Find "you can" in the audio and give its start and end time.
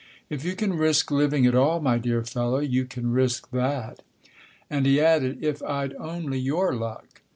0.43-0.73, 2.57-3.11